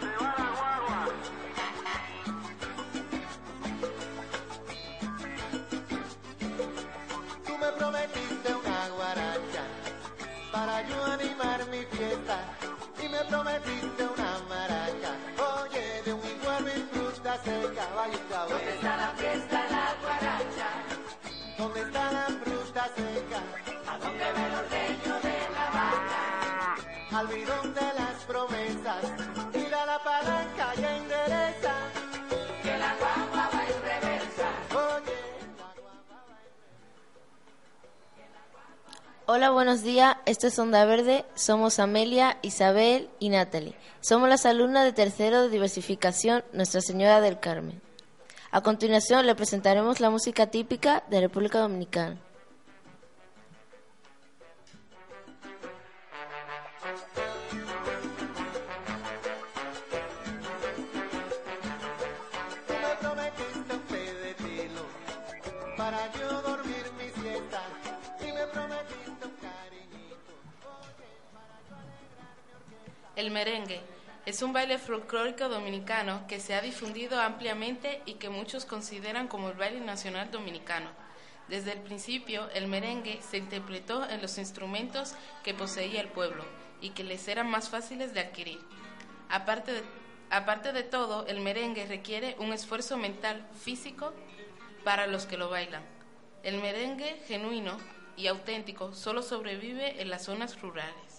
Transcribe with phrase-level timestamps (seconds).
[0.00, 1.00] ¡Se va la guagua!
[7.46, 9.64] Tú me prometiste una guaracha
[10.52, 12.38] para yo animar mi fiesta.
[13.02, 15.16] Y me prometiste una maracha.
[15.62, 18.59] Oye, de un igual me gusta seca, vaya un caballo.
[39.32, 40.16] Hola, buenos días.
[40.26, 41.24] Esto es Onda Verde.
[41.36, 43.76] Somos Amelia, Isabel y Natalie.
[44.00, 47.80] Somos las alumnas de tercero de diversificación Nuestra Señora del Carmen.
[48.50, 52.18] A continuación le presentaremos la música típica de República Dominicana.
[73.20, 73.82] El merengue
[74.24, 79.50] es un baile folclórico dominicano que se ha difundido ampliamente y que muchos consideran como
[79.50, 80.88] el baile nacional dominicano.
[81.46, 85.12] Desde el principio, el merengue se interpretó en los instrumentos
[85.44, 86.46] que poseía el pueblo
[86.80, 88.58] y que les eran más fáciles de adquirir.
[89.28, 89.82] Aparte de,
[90.30, 94.14] aparte de todo, el merengue requiere un esfuerzo mental físico
[94.82, 95.82] para los que lo bailan.
[96.42, 97.76] El merengue genuino
[98.16, 101.09] y auténtico solo sobrevive en las zonas rurales.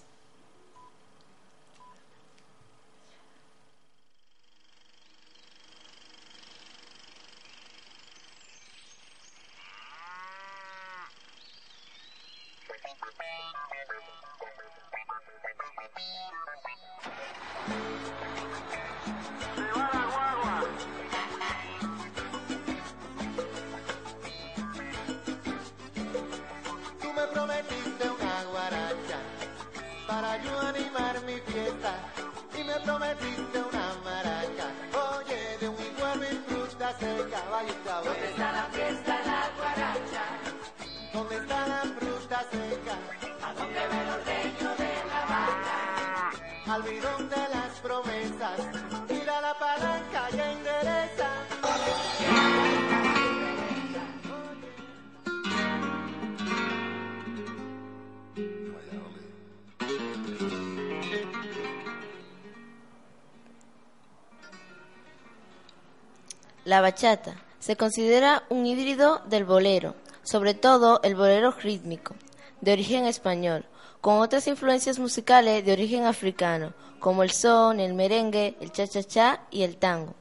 [66.63, 72.15] La bachata se considera un híbrido del bolero, sobre todo el bolero rítmico,
[72.61, 73.65] de origen español,
[74.01, 79.61] con otras influencias musicales de origen africano, como el son, el merengue, el cha-cha-cha y
[79.61, 80.15] el tango.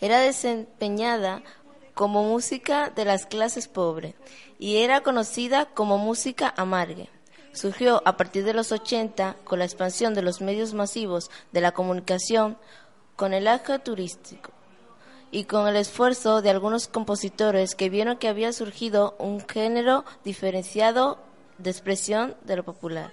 [0.00, 1.42] Era desempeñada
[1.94, 4.14] como música de las clases pobres
[4.60, 7.08] y era conocida como música amargue.
[7.52, 11.72] Surgió a partir de los 80 con la expansión de los medios masivos de la
[11.72, 12.56] comunicación
[13.16, 14.52] con el auge turístico
[15.32, 21.18] y con el esfuerzo de algunos compositores que vieron que había surgido un género diferenciado
[21.58, 23.12] de expresión de lo popular.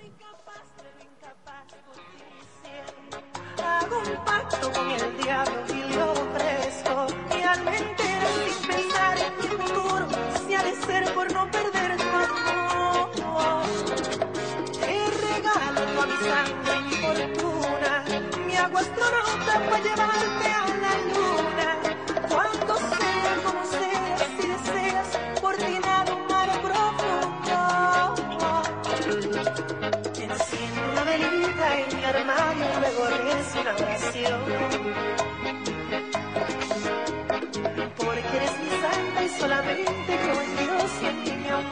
[37.97, 41.66] Porque eres mi santa y solamente creo en Dios y en ti, mi amor.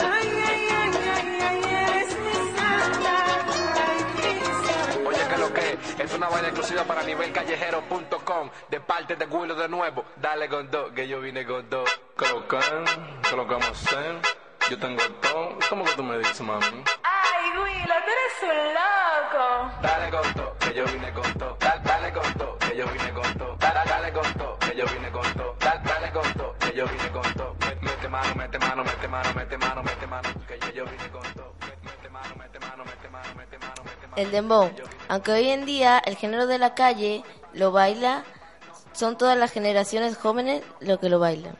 [0.00, 3.12] Ay, ay, ay, ay, ay, eres mi santa,
[3.74, 4.22] ay, mi
[4.66, 5.08] santa.
[5.08, 9.68] Oye, que lo que es una vaina exclusiva para nivelcallejero.com de parte de Willow de
[9.68, 10.04] nuevo.
[10.16, 11.88] Dale con dos, que yo vine con dos.
[12.16, 12.84] Colocan,
[13.28, 14.16] colocamos hacer.
[14.70, 15.58] Yo tengo todo.
[15.68, 16.84] ¿Cómo que tú me dices, mami?
[17.48, 19.72] Ay, Willow, tú eres un loco.
[19.80, 21.58] Dale con dos, que yo vine con dos.
[21.58, 23.58] Dale, dale con dos, que yo vine con dos.
[23.58, 25.58] Dale, dale con dos, que yo vine con dos.
[25.58, 27.56] Dale, dale con dos, que yo vine con dos.
[27.80, 31.22] Mete, mano, mete mano, mete mano, mete mano, mete mano, que yo, vine con.
[31.22, 34.16] Mete, mete mano, mete mano, mete mano, mete mano, mete mano.
[34.16, 34.70] El dembow,
[35.08, 37.24] aunque hoy en día el género de la calle
[37.54, 38.24] lo baila
[38.92, 41.56] Son todas las generaciones jóvenes lo que lo bailan.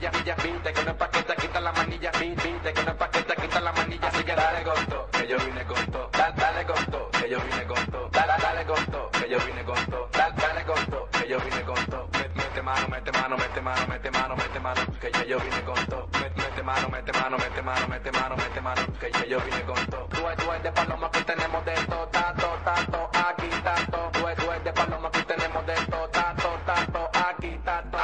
[0.00, 2.82] Manilla, villa, viste que no es pa' que te quita la manilla, vi- viste que
[2.84, 5.64] no es pa' que te quita la manilla, así que dale con que yo vine
[5.66, 9.38] con todo, dale, dale con que yo vine con todo, dale, dale con que yo
[9.40, 12.88] vine con todo, dale, dale con todo, que yo vine con todo, Met- mete mano,
[12.88, 16.36] mete mano, mete mano, mete mano, mete mano, que ya yo vine con todo, Met-
[16.36, 19.86] mete mano, mete mano, mete mano, mete mano, mete mano, que ya yo vine con
[19.86, 24.64] todo, tú eres, de paloma, aquí tenemos de todo, tanto, tanto, aquí tanto, tú eres,
[24.64, 27.98] de paloma, aquí tenemos de todo, tanto, tanto, aquí tanto,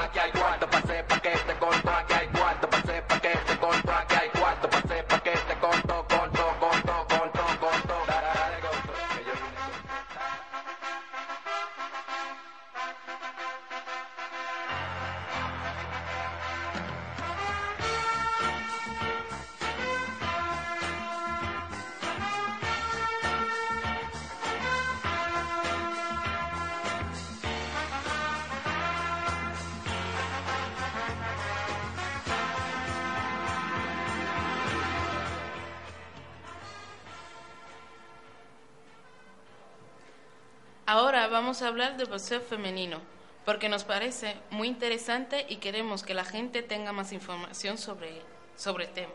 [41.37, 42.99] vamos a hablar del boxeo femenino,
[43.45, 48.23] porque nos parece muy interesante y queremos que la gente tenga más información sobre,
[48.57, 49.13] sobre el tema.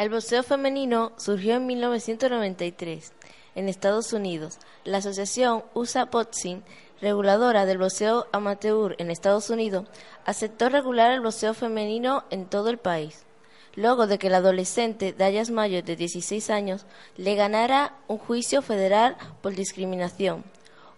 [0.00, 3.12] El boxeo femenino surgió en 1993
[3.54, 4.56] en Estados Unidos.
[4.82, 6.62] La asociación USA Boxing,
[7.02, 9.84] reguladora del boxeo amateur en Estados Unidos,
[10.24, 13.26] aceptó regular el boxeo femenino en todo el país.
[13.74, 16.86] Luego de que la adolescente Dayas Mayo, de 16 años,
[17.18, 20.44] le ganara un juicio federal por discriminación.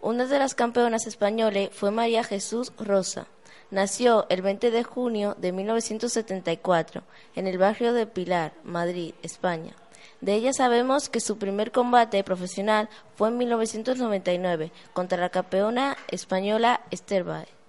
[0.00, 3.26] Una de las campeonas españoles fue María Jesús Rosa.
[3.72, 7.04] Nació el 20 de junio de 1974
[7.34, 9.72] en el barrio de Pilar, Madrid, España.
[10.20, 16.82] De ella sabemos que su primer combate profesional fue en 1999 contra la campeona española
[16.90, 17.61] Esther Baez.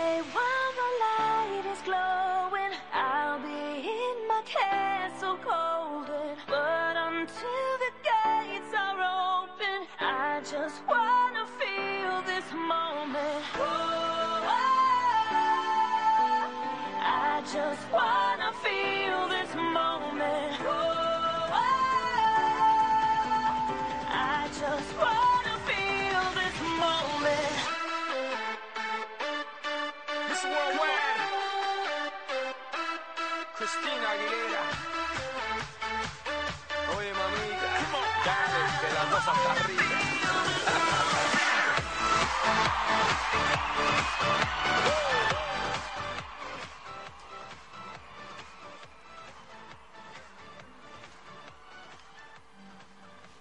[0.00, 0.59] day one.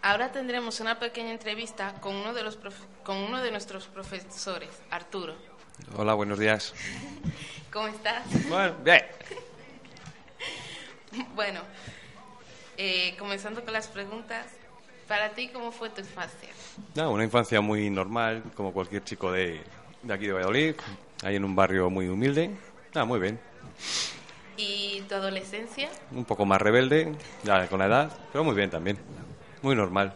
[0.10, 2.58] Ahora tendremos una pequeña entrevista con uno de, los
[3.04, 5.36] con uno de nuestros profesores, Arturo.
[5.96, 6.74] Hola, buenos días.
[7.72, 8.24] ¿Cómo estás?
[8.50, 9.04] Bueno, bien.
[11.36, 11.62] Bueno,
[12.76, 14.48] eh, comenzando con las preguntas,
[15.08, 16.50] para ti, ¿cómo fue tu infancia?
[16.96, 19.62] Nada, una infancia muy normal, como cualquier chico de,
[20.02, 20.76] de aquí de Valladolid,
[21.24, 22.50] ahí en un barrio muy humilde.
[22.96, 23.40] Nada, muy bien.
[24.58, 25.88] ¿Y tu adolescencia?
[26.12, 28.98] Un poco más rebelde, ya con la edad, pero muy bien también.
[29.62, 30.14] Muy normal.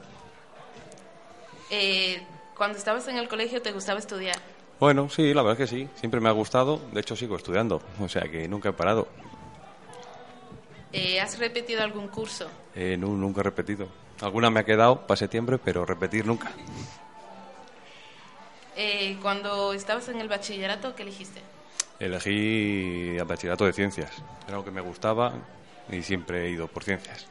[1.69, 2.21] Eh,
[2.55, 4.38] cuando estabas en el colegio, ¿te gustaba estudiar?
[4.79, 5.89] Bueno, sí, la verdad es que sí.
[5.95, 6.79] Siempre me ha gustado.
[6.91, 7.81] De hecho, sigo estudiando.
[8.00, 9.07] O sea que nunca he parado.
[10.91, 12.47] Eh, ¿Has repetido algún curso?
[12.75, 13.88] Eh, nu- nunca he repetido.
[14.21, 16.51] Alguna me ha quedado para septiembre, pero repetir nunca.
[18.75, 21.41] Eh, cuando estabas en el bachillerato, ¿qué elegiste?
[22.00, 24.12] Elegí el bachillerato de ciencias.
[24.47, 25.33] Era lo que me gustaba
[25.91, 27.27] y siempre he ido por ciencias.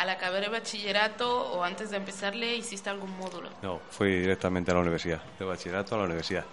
[0.00, 3.50] ¿Al acabar el bachillerato o antes de empezarle hiciste algún módulo?
[3.60, 5.22] No, fui directamente a la universidad.
[5.38, 6.46] De bachillerato a la universidad.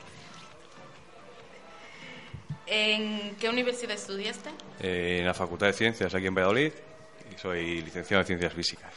[2.65, 4.49] ¿En qué universidad estudiaste?
[4.81, 6.73] Eh, en la Facultad de Ciencias aquí en Valladolid
[7.33, 8.91] y soy licenciado en Ciencias Físicas.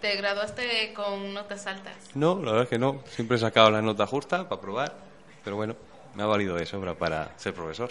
[0.00, 1.96] ¿Te graduaste con notas altas?
[2.14, 3.02] No, la verdad es que no.
[3.08, 4.94] Siempre he sacado la nota justa para probar,
[5.42, 5.74] pero bueno,
[6.14, 7.90] me ha valido de sobra para ser profesor.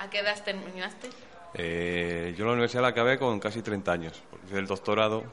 [0.00, 1.10] ¿A qué edad terminaste?
[1.54, 5.24] Eh, yo la universidad la acabé con casi 30 años, porque hice el doctorado,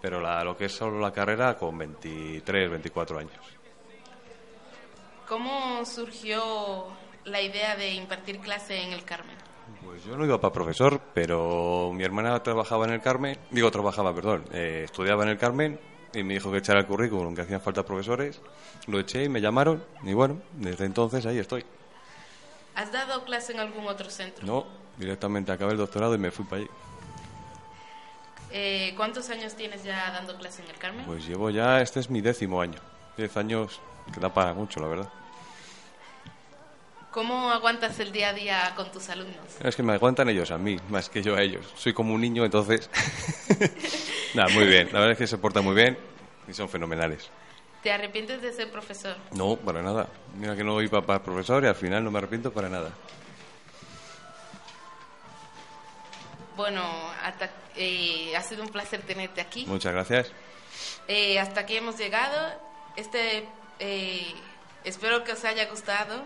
[0.00, 3.32] pero la- lo que es solo la carrera con 23, 24 años.
[5.28, 6.86] ¿Cómo surgió
[7.24, 9.36] la idea de impartir clase en el Carmen?
[9.84, 14.12] Pues yo no iba para profesor, pero mi hermana trabajaba en el Carmen, digo trabajaba,
[14.14, 15.78] perdón, eh, estudiaba en el Carmen
[16.12, 18.40] y me dijo que echara el currículum, que hacían falta profesores,
[18.88, 21.64] lo eché y me llamaron y bueno, desde entonces ahí estoy.
[22.74, 24.44] ¿Has dado clase en algún otro centro?
[24.44, 24.66] No,
[25.00, 26.70] directamente acabé el doctorado y me fui para allí.
[28.52, 31.06] Eh, ¿Cuántos años tienes ya dando clase en el Carmen?
[31.06, 32.78] Pues llevo ya, este es mi décimo año,
[33.16, 33.80] diez años,
[34.12, 35.08] que da para mucho, la verdad.
[37.10, 39.36] ¿Cómo aguantas el día a día con tus alumnos?
[39.64, 41.66] Es que me aguantan ellos a mí, más que yo a ellos.
[41.76, 42.88] Soy como un niño, entonces...
[44.34, 44.88] Nada, muy bien.
[44.92, 45.98] La verdad es que se portan muy bien
[46.46, 47.28] y son fenomenales.
[47.82, 49.16] ¿Te arrepientes de ser profesor?
[49.32, 50.06] No, para nada.
[50.38, 52.90] Mira que no iba para profesor y al final no me arrepiento para nada.
[56.60, 56.82] Bueno,
[57.22, 59.64] hasta- eh, ha sido un placer tenerte aquí.
[59.66, 60.30] Muchas gracias.
[61.08, 62.52] Eh, hasta aquí hemos llegado.
[62.96, 63.48] Este,
[63.78, 64.26] eh,
[64.84, 66.22] espero que os haya gustado.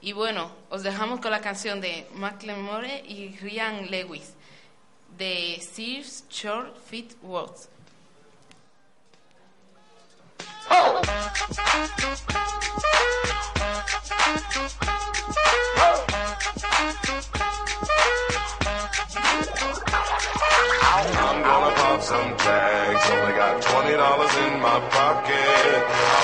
[0.00, 4.34] Y bueno, os dejamos con la canción de Macklemore y Ryan Lewis
[5.18, 7.68] de Sears Short Fit Words.
[10.70, 11.02] I'm
[21.42, 23.10] gonna pop some tags.
[23.10, 26.23] Only got twenty dollars in my pocket.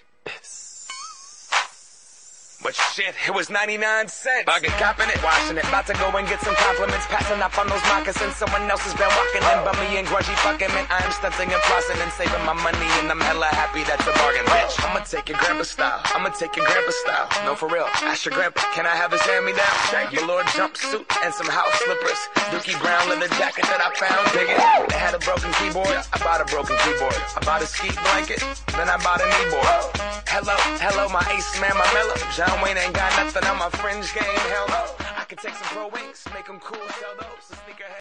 [2.61, 4.45] But shit, it was 99 cents.
[4.45, 5.65] Bargain copping it, washing it.
[5.65, 7.09] About to go and get some compliments.
[7.09, 8.37] Passing up on those moccasins.
[8.37, 9.57] Someone else has been walking in.
[9.65, 10.85] Bummy and grudgy fucking man.
[10.93, 12.85] I am stunting and flossing and saving my money.
[13.01, 14.77] And I'm hella happy that's a bargain, bitch.
[14.85, 16.05] I'ma take your grandpa style.
[16.13, 17.27] I'ma take your grandpa style.
[17.49, 17.89] No, for real.
[18.05, 19.73] Ask your grandpa, can I have his hand me down?
[20.13, 22.21] Velour jumpsuit and some house slippers.
[22.53, 24.21] Dookie brown leather jacket that I found.
[24.37, 24.61] Dig it.
[24.85, 25.97] They had a broken keyboard.
[26.13, 27.17] I bought a broken keyboard.
[27.33, 28.45] I bought a ski blanket.
[28.77, 30.21] Then I bought a kneeboard.
[30.31, 32.15] Hello, hello, my ace man, my mellow.
[32.31, 34.23] John Wayne ain't got nothing on my fringe game.
[34.51, 34.83] Hell no.
[35.17, 37.47] I can take some pro wings, make them cool, sell those.